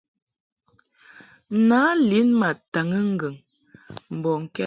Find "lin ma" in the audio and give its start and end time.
2.07-2.49